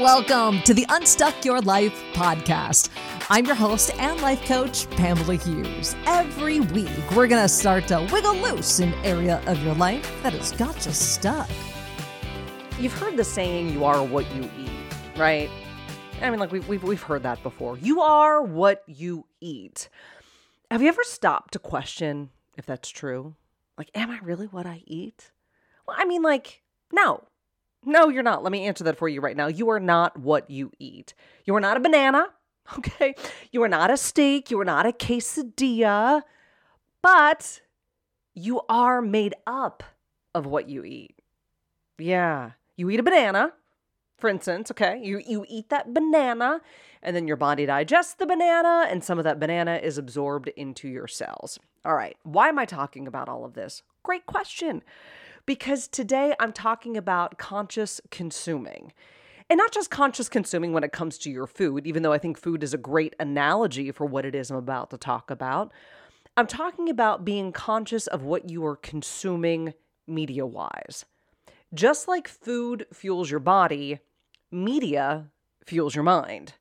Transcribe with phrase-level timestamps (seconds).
[0.00, 2.88] Welcome to the Unstuck Your Life podcast.
[3.28, 5.94] I'm your host and life coach, Pamela Hughes.
[6.06, 10.32] Every week, we're going to start to wiggle loose an area of your life that
[10.32, 11.50] has got you stuck.
[12.78, 15.50] You've heard the saying, you are what you eat, right?
[16.22, 17.76] I mean, like, we've, we've, we've heard that before.
[17.76, 19.90] You are what you eat.
[20.70, 23.34] Have you ever stopped to question if that's true?
[23.76, 25.30] Like, am I really what I eat?
[25.86, 27.24] Well, I mean, like, no.
[27.84, 28.42] No, you're not.
[28.42, 29.46] Let me answer that for you right now.
[29.46, 31.14] You are not what you eat.
[31.44, 32.26] You are not a banana,
[32.78, 33.14] okay?
[33.50, 34.50] You are not a steak.
[34.50, 36.22] You are not a quesadilla,
[37.02, 37.60] but
[38.34, 39.82] you are made up
[40.34, 41.14] of what you eat.
[41.98, 42.52] Yeah.
[42.76, 43.52] You eat a banana,
[44.18, 45.00] for instance, okay?
[45.02, 46.60] You, you eat that banana,
[47.02, 50.88] and then your body digests the banana, and some of that banana is absorbed into
[50.88, 51.58] your cells.
[51.84, 52.16] All right.
[52.24, 53.82] Why am I talking about all of this?
[54.02, 54.82] Great question
[55.46, 58.92] because today I'm talking about conscious consuming.
[59.48, 62.38] And not just conscious consuming when it comes to your food, even though I think
[62.38, 65.72] food is a great analogy for what it is I'm about to talk about.
[66.36, 69.74] I'm talking about being conscious of what you are consuming
[70.06, 71.04] media wise.
[71.74, 73.98] Just like food fuels your body,
[74.52, 75.30] media
[75.64, 76.54] fuels your mind.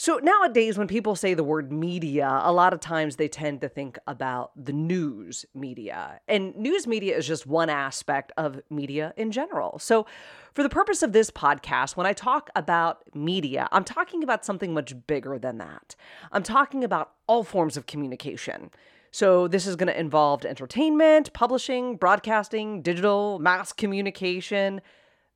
[0.00, 3.68] So nowadays, when people say the word media, a lot of times they tend to
[3.68, 6.20] think about the news media.
[6.28, 9.80] And news media is just one aspect of media in general.
[9.80, 10.06] So,
[10.54, 14.72] for the purpose of this podcast, when I talk about media, I'm talking about something
[14.72, 15.96] much bigger than that.
[16.30, 18.70] I'm talking about all forms of communication.
[19.10, 24.80] So, this is going to involve entertainment, publishing, broadcasting, digital, mass communication.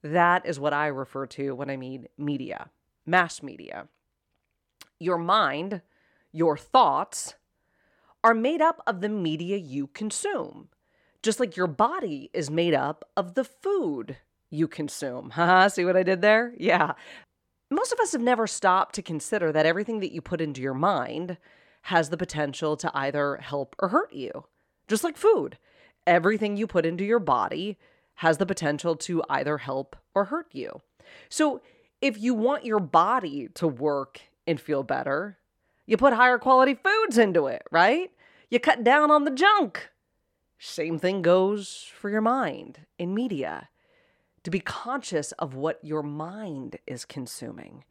[0.04, 2.70] That is what I refer to when I mean media,
[3.04, 3.88] mass media
[5.02, 5.82] your mind,
[6.32, 7.34] your thoughts,
[8.24, 10.68] are made up of the media you consume,
[11.22, 14.16] just like your body is made up of the food
[14.50, 15.32] you consume.
[15.70, 16.54] See what I did there?
[16.56, 16.92] Yeah.
[17.70, 20.74] Most of us have never stopped to consider that everything that you put into your
[20.74, 21.38] mind
[21.82, 24.44] has the potential to either help or hurt you,
[24.88, 25.58] just like food.
[26.06, 27.78] Everything you put into your body
[28.16, 30.80] has the potential to either help or hurt you.
[31.28, 31.60] So,
[32.00, 35.38] if you want your body to work and feel better.
[35.86, 38.10] You put higher quality foods into it, right?
[38.50, 39.90] You cut down on the junk.
[40.58, 43.68] Same thing goes for your mind in media.
[44.44, 47.84] To be conscious of what your mind is consuming.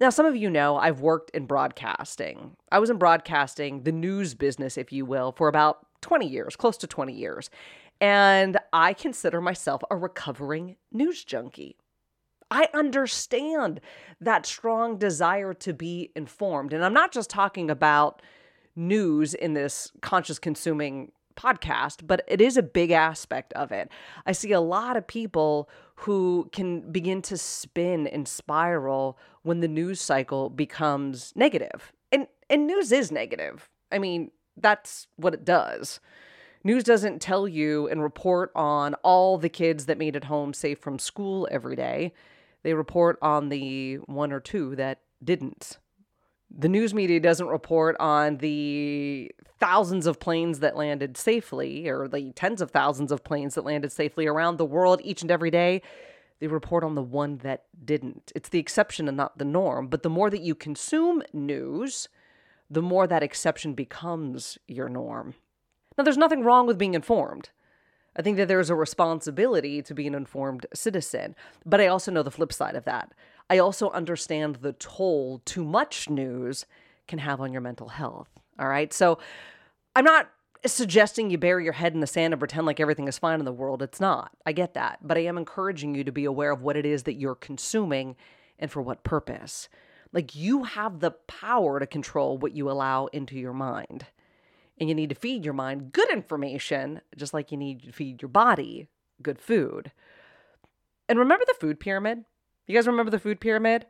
[0.00, 2.56] Now, some of you know I've worked in broadcasting.
[2.70, 6.76] I was in broadcasting, the news business, if you will, for about 20 years, close
[6.78, 7.50] to 20 years.
[8.00, 11.76] And I consider myself a recovering news junkie.
[12.50, 13.80] I understand
[14.20, 16.72] that strong desire to be informed.
[16.72, 18.22] And I'm not just talking about
[18.74, 23.90] news in this conscious consuming podcast, but it is a big aspect of it.
[24.26, 29.68] I see a lot of people who can begin to spin and spiral when the
[29.68, 31.92] news cycle becomes negative.
[32.10, 33.68] And and news is negative.
[33.92, 36.00] I mean, that's what it does.
[36.64, 40.78] News doesn't tell you and report on all the kids that made it home safe
[40.80, 42.12] from school every day
[42.62, 45.78] they report on the one or two that didn't.
[46.50, 52.32] The news media doesn't report on the thousands of planes that landed safely or the
[52.32, 55.82] tens of thousands of planes that landed safely around the world each and every day.
[56.40, 58.32] They report on the one that didn't.
[58.34, 59.88] It's the exception and not the norm.
[59.88, 62.08] But the more that you consume news,
[62.70, 65.34] the more that exception becomes your norm.
[65.96, 67.50] Now, there's nothing wrong with being informed.
[68.18, 71.36] I think that there's a responsibility to be an informed citizen.
[71.64, 73.12] But I also know the flip side of that.
[73.48, 76.66] I also understand the toll too much news
[77.06, 78.28] can have on your mental health.
[78.58, 78.92] All right.
[78.92, 79.18] So
[79.94, 80.30] I'm not
[80.66, 83.44] suggesting you bury your head in the sand and pretend like everything is fine in
[83.44, 83.82] the world.
[83.82, 84.32] It's not.
[84.44, 84.98] I get that.
[85.00, 88.16] But I am encouraging you to be aware of what it is that you're consuming
[88.58, 89.68] and for what purpose.
[90.12, 94.06] Like you have the power to control what you allow into your mind.
[94.80, 98.22] And you need to feed your mind good information, just like you need to feed
[98.22, 98.88] your body
[99.22, 99.90] good food.
[101.08, 102.24] And remember the food pyramid?
[102.66, 103.86] You guys remember the food pyramid?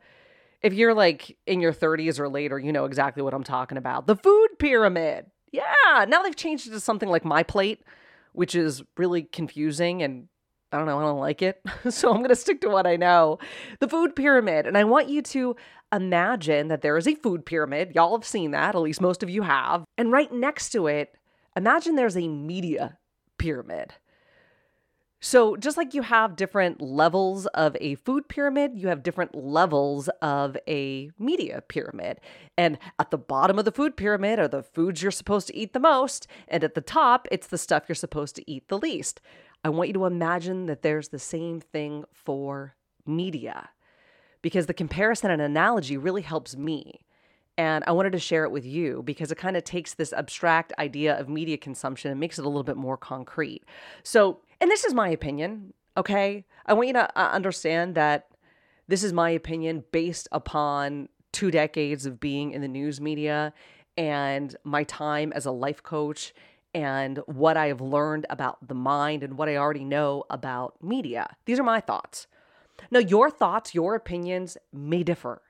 [0.61, 4.07] If you're like in your 30s or later, you know exactly what I'm talking about.
[4.07, 5.25] The food pyramid.
[5.51, 6.05] Yeah.
[6.07, 7.83] Now they've changed it to something like My Plate,
[8.31, 10.28] which is really confusing and
[10.71, 11.61] I don't know, I don't like it.
[11.89, 13.39] so I'm going to stick to what I know.
[13.79, 14.67] The food pyramid.
[14.67, 15.55] And I want you to
[15.91, 17.93] imagine that there is a food pyramid.
[17.95, 19.83] Y'all have seen that, at least most of you have.
[19.97, 21.15] And right next to it,
[21.55, 22.97] imagine there's a media
[23.37, 23.93] pyramid.
[25.21, 30.07] So, just like you have different levels of a food pyramid, you have different levels
[30.21, 32.21] of a media pyramid.
[32.57, 35.73] And at the bottom of the food pyramid are the foods you're supposed to eat
[35.73, 36.25] the most.
[36.47, 39.19] And at the top, it's the stuff you're supposed to eat the least.
[39.63, 42.75] I want you to imagine that there's the same thing for
[43.05, 43.69] media.
[44.41, 47.01] because the comparison and analogy really helps me.
[47.57, 50.71] And I wanted to share it with you because it kind of takes this abstract
[50.79, 53.63] idea of media consumption and makes it a little bit more concrete.
[54.03, 56.45] So, and this is my opinion, okay?
[56.65, 58.27] I want you to uh, understand that
[58.87, 63.53] this is my opinion based upon two decades of being in the news media
[63.97, 66.33] and my time as a life coach
[66.73, 71.35] and what I have learned about the mind and what I already know about media.
[71.45, 72.27] These are my thoughts.
[72.91, 75.41] Now, your thoughts, your opinions may differ,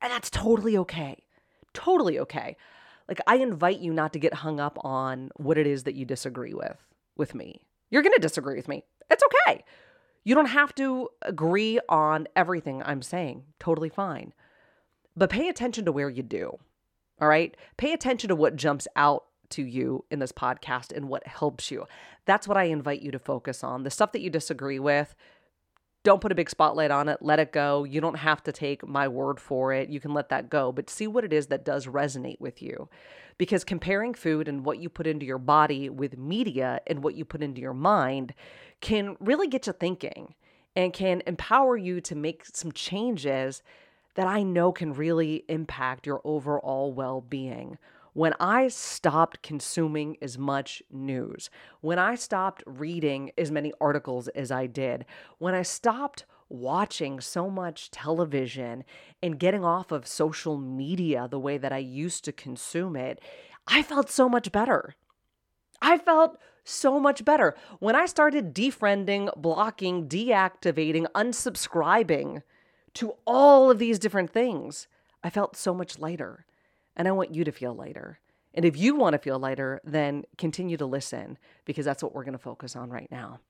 [0.00, 1.24] and that's totally okay.
[1.72, 2.56] Totally okay.
[3.08, 6.04] Like, I invite you not to get hung up on what it is that you
[6.04, 6.76] disagree with
[7.16, 7.66] with me.
[7.90, 8.84] You're going to disagree with me.
[9.10, 9.64] It's okay.
[10.22, 13.44] You don't have to agree on everything I'm saying.
[13.58, 14.32] Totally fine.
[15.16, 16.58] But pay attention to where you do.
[17.20, 17.56] All right?
[17.76, 21.86] Pay attention to what jumps out to you in this podcast and what helps you.
[22.24, 23.82] That's what I invite you to focus on.
[23.82, 25.14] The stuff that you disagree with,
[26.02, 27.18] don't put a big spotlight on it.
[27.20, 27.84] Let it go.
[27.84, 29.90] You don't have to take my word for it.
[29.90, 32.88] You can let that go, but see what it is that does resonate with you.
[33.36, 37.24] Because comparing food and what you put into your body with media and what you
[37.24, 38.34] put into your mind
[38.80, 40.34] can really get you thinking
[40.74, 43.62] and can empower you to make some changes
[44.14, 47.78] that I know can really impact your overall well being
[48.12, 54.50] when I stopped consuming as much news, when I stopped reading as many articles as
[54.50, 55.04] I did,
[55.38, 58.84] when I stopped watching so much television
[59.22, 63.20] and getting off of social media the way that I used to consume it,
[63.66, 64.94] I felt so much better.
[65.80, 72.42] I felt so much better when I started defriending, blocking, deactivating, unsubscribing
[72.94, 74.88] to all of these different things.
[75.22, 76.44] I felt so much lighter.
[76.96, 78.18] And I want you to feel lighter.
[78.54, 82.24] And if you want to feel lighter, then continue to listen because that's what we're
[82.24, 83.40] going to focus on right now.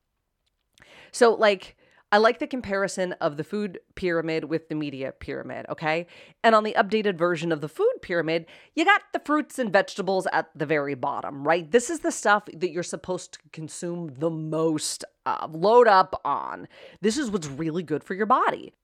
[1.12, 1.76] So, like,
[2.12, 6.08] I like the comparison of the food pyramid with the media pyramid, okay?
[6.42, 10.26] And on the updated version of the food pyramid, you got the fruits and vegetables
[10.32, 11.70] at the very bottom, right?
[11.70, 16.66] This is the stuff that you're supposed to consume the most of, load up on.
[17.00, 18.74] This is what's really good for your body.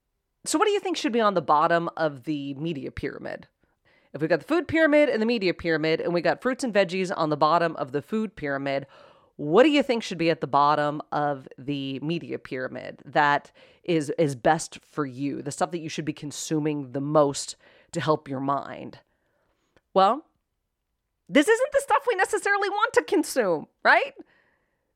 [0.45, 3.49] So, what do you think should be on the bottom of the media pyramid?
[4.13, 6.73] If we got the food pyramid and the media pyramid, and we got fruits and
[6.73, 8.87] veggies on the bottom of the food pyramid,
[9.37, 13.53] what do you think should be at the bottom of the media pyramid that
[13.85, 15.43] is is best for you?
[15.43, 17.57] The stuff that you should be consuming the most
[17.93, 19.01] to help your mind.
[19.93, 20.25] Well,
[21.29, 24.15] this isn't the stuff we necessarily want to consume, right?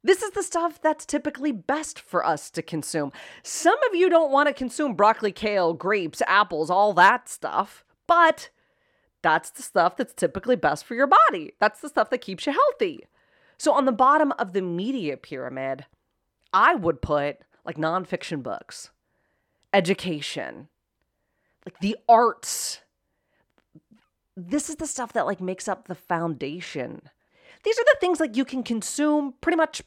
[0.02, 3.12] This is the stuff that's typically best for us to consume.
[3.42, 8.48] Some of you don't want to consume broccoli, kale, grapes, apples, all that stuff, but
[9.22, 11.52] that's the stuff that's typically best for your body.
[11.58, 13.06] That's the stuff that keeps you healthy.
[13.58, 15.84] So, on the bottom of the media pyramid,
[16.52, 18.90] I would put like nonfiction books,
[19.72, 20.68] education,
[21.66, 22.80] like the arts.
[24.36, 27.02] This is the stuff that like makes up the foundation.
[27.62, 29.82] These are the things like you can consume pretty much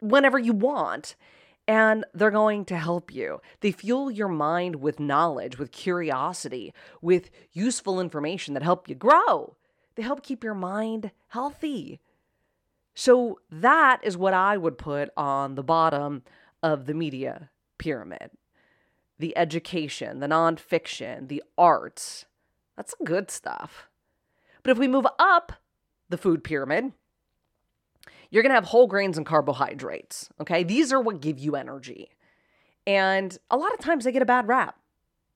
[0.00, 1.16] whenever you want
[1.68, 3.40] and they're going to help you.
[3.60, 9.56] They fuel your mind with knowledge, with curiosity, with useful information that help you grow.
[9.96, 12.00] They help keep your mind healthy.
[12.94, 16.22] So that is what I would put on the bottom
[16.62, 18.30] of the media pyramid.
[19.18, 22.26] The education, the nonfiction, the arts.
[22.76, 23.88] That's good stuff.
[24.62, 25.52] But if we move up
[26.08, 26.92] the food pyramid,
[28.30, 30.28] you're going to have whole grains and carbohydrates.
[30.40, 30.62] Okay.
[30.62, 32.10] These are what give you energy.
[32.86, 34.76] And a lot of times they get a bad rap.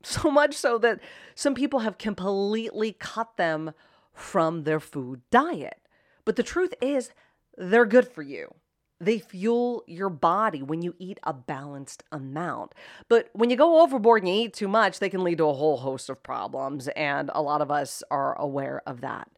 [0.03, 0.99] So much so that
[1.35, 3.73] some people have completely cut them
[4.15, 5.79] from their food diet.
[6.25, 7.11] But the truth is,
[7.59, 8.55] they're good for you.
[8.99, 12.75] They fuel your body when you eat a balanced amount.
[13.09, 15.53] But when you go overboard and you eat too much, they can lead to a
[15.53, 16.89] whole host of problems.
[16.89, 19.31] And a lot of us are aware of that.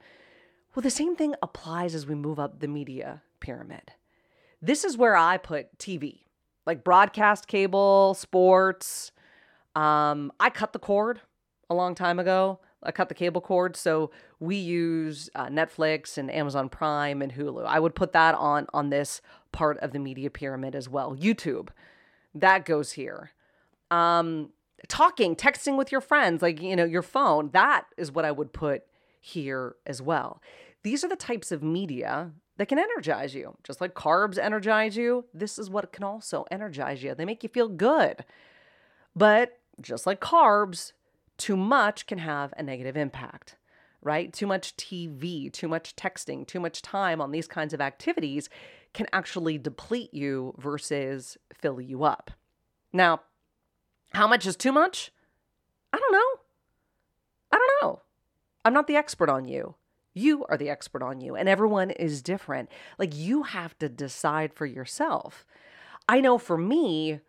[0.75, 3.93] Well, the same thing applies as we move up the media pyramid.
[4.63, 6.21] This is where I put TV,
[6.65, 9.13] like broadcast cable, sports.
[9.75, 11.21] Um, I cut the cord
[11.69, 12.61] a long time ago.
[12.83, 17.65] I cut the cable cord, so we use uh, Netflix and Amazon Prime and Hulu.
[17.65, 19.21] I would put that on on this
[19.53, 21.15] part of the media pyramid as well.
[21.15, 21.69] YouTube,
[22.35, 23.31] that goes here.
[23.91, 24.51] Um,
[24.89, 28.53] talking, texting with your friends, like you know your phone, that is what I would
[28.53, 28.85] put
[29.21, 30.41] here as well.
[30.83, 33.57] These are the types of media that can energize you.
[33.65, 37.15] Just like carbs energize you, this is what can also energize you.
[37.15, 38.25] They make you feel good.
[39.17, 40.93] But just like carbs,
[41.39, 43.57] too much can have a negative impact,
[44.03, 44.33] right?
[44.33, 48.49] Too much TV, too much texting, too much time on these kinds of activities
[48.93, 52.31] can actually deplete you versus fill you up.
[52.93, 53.23] Now,
[54.13, 55.11] how much is too much?
[55.93, 56.41] I don't know.
[57.51, 58.03] I don't know.
[58.65, 59.75] I'm not the expert on you.
[60.15, 62.69] You are the expert on you, and everyone is different.
[62.99, 65.47] Like, you have to decide for yourself.
[66.09, 67.21] I know for me,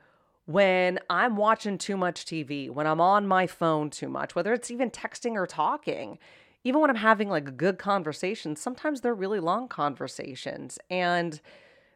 [0.46, 4.72] when I'm watching too much TV, when I'm on my phone too much, whether it's
[4.72, 6.20] even texting or talking,
[6.63, 11.40] even when I'm having like a good conversation, sometimes they're really long conversations and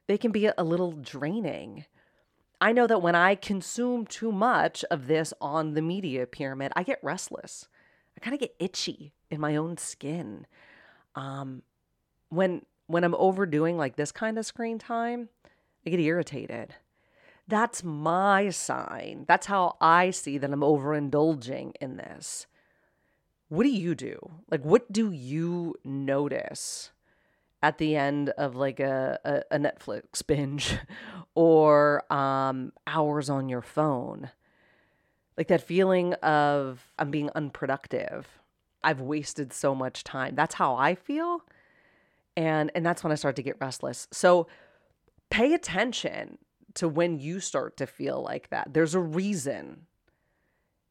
[0.07, 1.85] they can be a little draining.
[2.59, 6.83] I know that when I consume too much of this on the media pyramid, I
[6.83, 7.67] get restless.
[8.15, 10.47] I kind of get itchy in my own skin.
[11.17, 11.63] Um,
[12.29, 15.29] when when I'm overdoing like this kind of screen time,
[15.85, 16.75] I get irritated.
[17.47, 19.25] That's my sign.
[19.27, 22.45] That's how I see that I'm overindulging in this.
[23.49, 24.19] What do you do?
[24.51, 26.91] Like, what do you notice
[27.63, 30.77] at the end of like a, a, a Netflix binge
[31.35, 34.29] or um, hours on your phone?
[35.37, 38.27] Like that feeling of I'm being unproductive.
[38.83, 40.35] I've wasted so much time.
[40.35, 41.41] That's how I feel.
[42.35, 44.07] And and that's when I start to get restless.
[44.11, 44.47] So
[45.29, 46.37] pay attention
[46.75, 48.73] to when you start to feel like that.
[48.73, 49.87] There's a reason.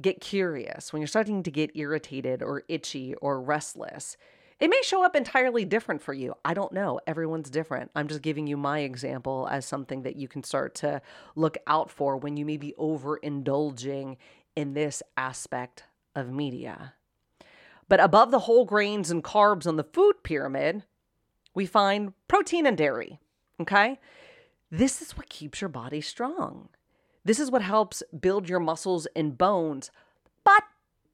[0.02, 0.92] Get curious.
[0.92, 4.16] When you're starting to get irritated or itchy or restless,
[4.58, 6.34] it may show up entirely different for you.
[6.44, 6.98] I don't know.
[7.06, 7.90] Everyone's different.
[7.94, 11.02] I'm just giving you my example as something that you can start to
[11.34, 14.16] look out for when you may be overindulging
[14.54, 16.94] in this aspect of media.
[17.88, 20.84] But above the whole grains and carbs on the food pyramid,
[21.54, 23.20] we find protein and dairy.
[23.60, 23.98] Okay?
[24.70, 26.68] This is what keeps your body strong.
[27.24, 29.90] This is what helps build your muscles and bones.
[30.44, 30.62] But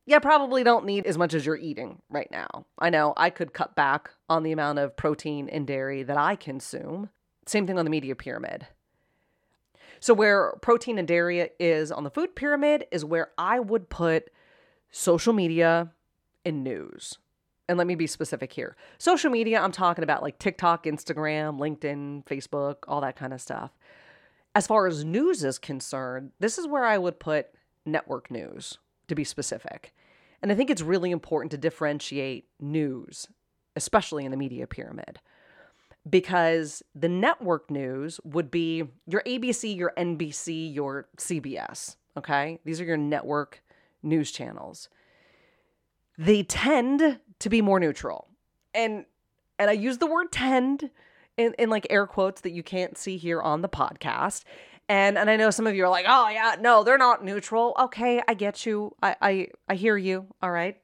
[0.06, 2.66] you probably don't need as much as you're eating right now.
[2.78, 6.36] I know I could cut back on the amount of protein and dairy that I
[6.36, 7.10] consume.
[7.46, 8.66] Same thing on the media pyramid.
[10.00, 14.30] So, where protein and dairy is on the food pyramid is where I would put
[14.90, 15.92] social media
[16.44, 17.18] and news.
[17.68, 18.76] And let me be specific here.
[18.98, 23.70] Social media, I'm talking about like TikTok, Instagram, LinkedIn, Facebook, all that kind of stuff.
[24.54, 27.48] As far as news is concerned, this is where I would put
[27.86, 29.94] network news, to be specific.
[30.42, 33.28] And I think it's really important to differentiate news,
[33.76, 35.20] especially in the media pyramid
[36.08, 41.96] because the network news would be your ABC, your NBC, your CBS.
[42.16, 42.58] Okay.
[42.64, 43.62] These are your network
[44.02, 44.88] news channels.
[46.24, 48.28] They tend to be more neutral.
[48.72, 49.04] And
[49.58, 50.90] and I use the word tend
[51.36, 54.44] in, in like air quotes that you can't see here on the podcast.
[54.88, 57.74] And and I know some of you are like, oh yeah, no, they're not neutral.
[57.78, 58.94] Okay, I get you.
[59.02, 60.26] I I, I hear you.
[60.40, 60.78] All right.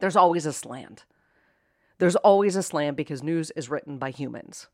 [0.00, 1.04] There's always a slant.
[1.98, 4.66] There's always a slant because news is written by humans.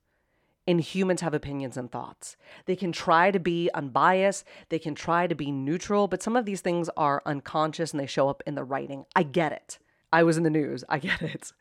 [0.69, 2.37] And humans have opinions and thoughts.
[2.67, 6.45] They can try to be unbiased, they can try to be neutral, but some of
[6.45, 9.07] these things are unconscious and they show up in the writing.
[9.17, 9.79] I get it.
[10.13, 10.85] I was in the news.
[10.89, 11.53] I get it.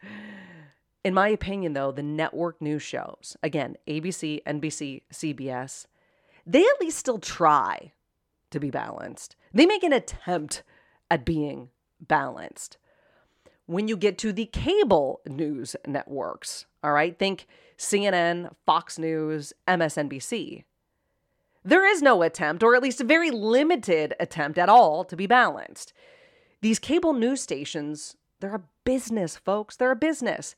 [1.05, 5.85] In my opinion, though, the network news shows, again, ABC, NBC, CBS,
[6.45, 7.93] they at least still try
[8.51, 9.37] to be balanced.
[9.53, 10.63] They make an attempt
[11.09, 11.69] at being
[12.01, 12.77] balanced
[13.67, 16.65] when you get to the cable news networks.
[16.83, 20.63] All right, think CNN, Fox News, MSNBC.
[21.63, 25.27] There is no attempt, or at least a very limited attempt at all, to be
[25.27, 25.93] balanced.
[26.61, 29.75] These cable news stations, they're a business, folks.
[29.75, 30.55] They're a business.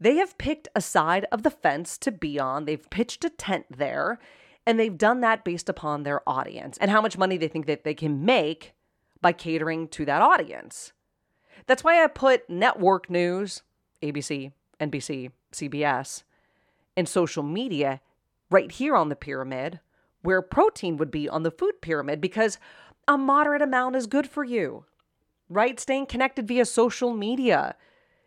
[0.00, 3.66] They have picked a side of the fence to be on, they've pitched a tent
[3.70, 4.18] there,
[4.66, 7.84] and they've done that based upon their audience and how much money they think that
[7.84, 8.74] they can make
[9.20, 10.92] by catering to that audience.
[11.66, 13.62] That's why I put network news,
[14.02, 16.22] ABC, NBC, CBS,
[16.98, 18.00] and social media
[18.50, 19.78] right here on the pyramid,
[20.22, 22.58] where protein would be on the food pyramid, because
[23.06, 24.84] a moderate amount is good for you,
[25.48, 25.78] right?
[25.78, 27.76] Staying connected via social media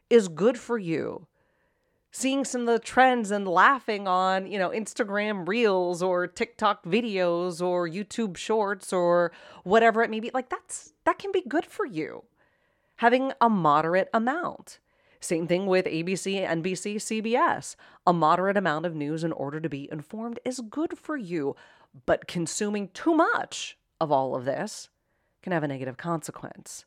[0.10, 1.28] is good for you.
[2.12, 7.62] Seeing some of the trends and laughing on, you know, Instagram reels or TikTok videos
[7.62, 9.32] or YouTube shorts or
[9.63, 12.24] whatever it may be, like that's that can be good for you
[12.98, 14.80] having a moderate amount.
[15.22, 17.75] Same thing with ABC, NBC, CBS.
[18.08, 21.56] A moderate amount of news in order to be informed is good for you,
[22.08, 24.90] but consuming too much of all of this
[25.44, 26.86] can have a negative consequence.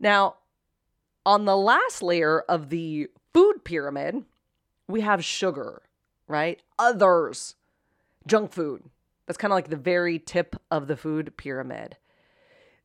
[0.00, 0.36] Now,
[1.24, 4.24] on the last layer of the food pyramid,
[4.88, 5.82] we have sugar,
[6.26, 6.60] right?
[6.78, 7.56] Others,
[8.26, 8.84] junk food.
[9.26, 11.98] That's kind of like the very tip of the food pyramid.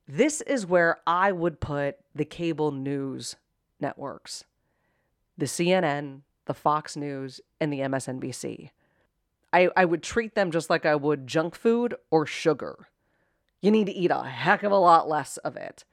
[0.06, 3.38] This is where I would put the cable news
[3.80, 4.44] networks
[5.38, 8.72] the CNN, the Fox News, and the MSNBC.
[9.54, 12.88] I, I would treat them just like I would junk food or sugar.
[13.62, 15.86] You need to eat a heck of a lot less of it.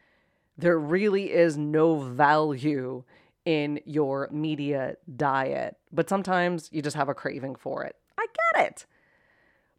[0.57, 3.05] There really is no value
[3.45, 7.97] in your media diet, but sometimes you just have a craving for it.
[8.19, 8.87] I get it.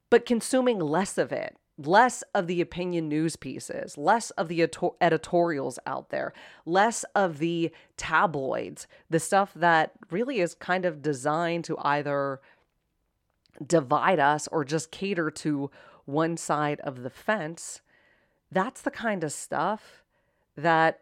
[0.10, 4.62] But consuming less of it, less of the opinion news pieces, less of the
[5.02, 6.34] editorials out there,
[6.66, 12.40] less of the tabloids, the stuff that really is kind of designed to either
[13.66, 15.70] divide us or just cater to
[16.06, 17.82] one side of the fence.
[18.52, 20.04] That's the kind of stuff
[20.56, 21.02] that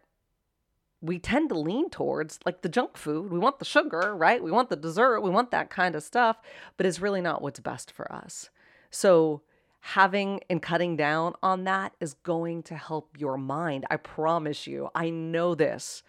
[1.00, 3.30] we tend to lean towards, like the junk food.
[3.30, 4.42] We want the sugar, right?
[4.42, 5.20] We want the dessert.
[5.20, 6.40] We want that kind of stuff,
[6.76, 8.48] but it's really not what's best for us.
[8.90, 9.42] So,
[9.88, 13.84] having and cutting down on that is going to help your mind.
[13.90, 14.88] I promise you.
[14.94, 16.02] I know this.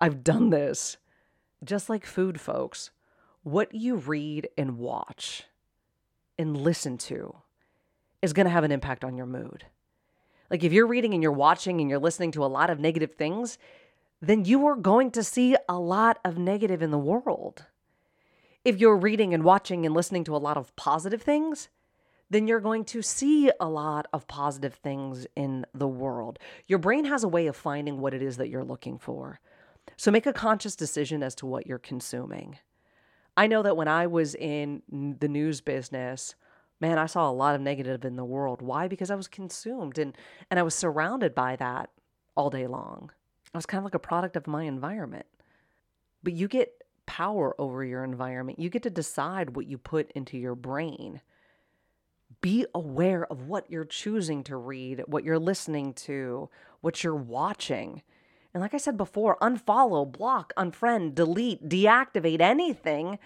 [0.00, 0.96] I've done this.
[1.62, 2.90] Just like food, folks,
[3.44, 5.44] what you read and watch
[6.36, 7.36] and listen to
[8.20, 9.64] is going to have an impact on your mood.
[10.50, 13.14] Like if you're reading and you're watching and you're listening to a lot of negative
[13.14, 13.58] things,
[14.20, 17.66] then you are going to see a lot of negative in the world.
[18.64, 21.68] If you're reading and watching and listening to a lot of positive things,
[22.30, 26.38] then you're going to see a lot of positive things in the world.
[26.66, 29.40] Your brain has a way of finding what it is that you're looking for.
[29.96, 32.58] So make a conscious decision as to what you're consuming.
[33.36, 34.82] I know that when I was in
[35.18, 36.34] the news business,
[36.80, 38.62] man, I saw a lot of negative in the world.
[38.62, 38.88] Why?
[38.88, 40.16] Because I was consumed and
[40.50, 41.90] and I was surrounded by that
[42.36, 43.10] all day long.
[43.52, 45.26] I was kind of like a product of my environment.
[46.22, 48.58] But you get power over your environment.
[48.58, 51.20] You get to decide what you put into your brain
[52.40, 56.48] be aware of what you're choosing to read, what you're listening to,
[56.80, 58.02] what you're watching.
[58.52, 63.18] And like I said before, unfollow, block, unfriend, delete, deactivate anything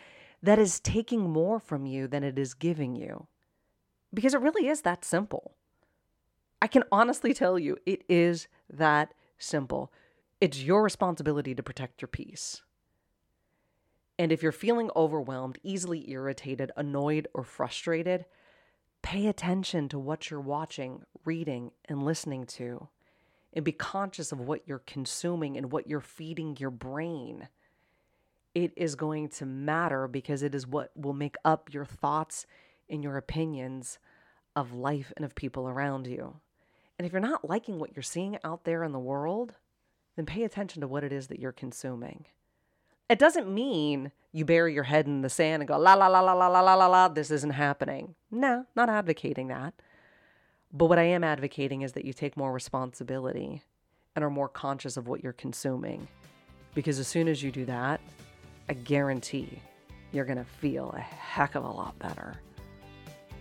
[0.43, 3.27] that is taking more from you than it is giving you.
[4.15, 5.55] Because it really is that simple.
[6.62, 9.93] I can honestly tell you, it is that simple.
[10.41, 12.63] It's your responsibility to protect your peace.
[14.19, 18.25] And if you're feeling overwhelmed, easily irritated, annoyed, or frustrated,
[19.02, 22.89] Pay attention to what you're watching, reading, and listening to,
[23.52, 27.49] and be conscious of what you're consuming and what you're feeding your brain.
[28.54, 32.47] It is going to matter because it is what will make up your thoughts
[32.91, 33.99] and your opinions
[34.56, 36.37] of life and of people around you.
[36.99, 39.54] And if you're not liking what you're seeing out there in the world,
[40.17, 42.26] then pay attention to what it is that you're consuming.
[43.08, 46.21] It doesn't mean you bury your head in the sand and go, la, la, la,
[46.21, 48.14] la, la, la, la, la, la, this isn't happening.
[48.30, 49.75] No, not advocating that.
[50.73, 53.62] But what I am advocating is that you take more responsibility
[54.14, 56.06] and are more conscious of what you're consuming.
[56.75, 58.00] Because as soon as you do that,
[58.69, 59.62] I guarantee
[60.12, 62.34] you're going to feel a heck of a lot better.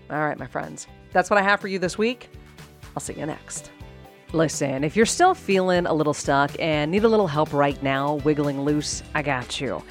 [0.10, 2.30] All right, my friends, that's what I have for you this week.
[2.96, 3.72] I'll see you next.
[4.32, 8.16] Listen, if you're still feeling a little stuck and need a little help right now,
[8.16, 9.84] wiggling loose, I got you.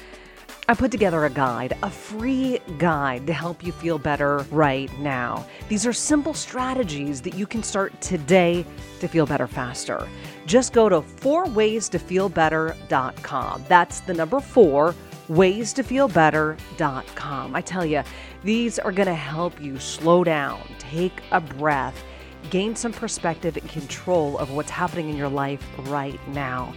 [0.69, 5.45] I put together a guide, a free guide to help you feel better right now.
[5.69, 8.65] These are simple strategies that you can start today
[8.99, 10.05] to feel better faster.
[10.45, 13.65] Just go to fourwaystofeelbetter.com.
[13.69, 14.93] That's the number four,
[15.29, 17.55] waystofeelbetter.com.
[17.55, 18.03] I tell you,
[18.43, 22.03] these are going to help you slow down, take a breath
[22.49, 26.73] gain some perspective and control of what's happening in your life right now.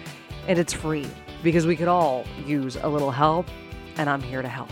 [0.49, 1.07] And it's free
[1.43, 3.47] because we could all use a little help,
[4.01, 4.71] and I'm here to help.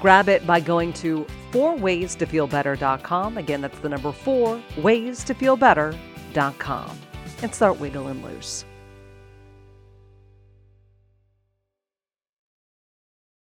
[0.00, 3.38] Grab it by going to fourwaystofeelbetter.com.
[3.38, 6.98] Again, that's the number four, waystofeelbetter.com.
[7.42, 8.64] And start wiggling loose.